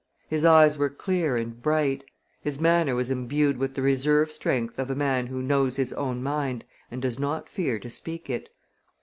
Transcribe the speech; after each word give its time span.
His 0.27 0.43
eyes 0.43 0.79
were 0.79 0.89
clear 0.89 1.37
and 1.37 1.61
bright. 1.61 2.03
His 2.41 2.59
manner 2.59 2.95
was 2.95 3.11
imbued 3.11 3.57
with 3.59 3.75
the 3.75 3.83
reserve 3.83 4.31
strength 4.31 4.79
of 4.79 4.89
a 4.89 4.95
man 4.95 5.27
who 5.27 5.43
knows 5.43 5.75
his 5.75 5.93
own 5.93 6.23
mind 6.23 6.65
and 6.89 6.99
does 6.99 7.19
not 7.19 7.47
fear 7.47 7.77
to 7.77 7.87
speak 7.91 8.27
it. 8.27 8.49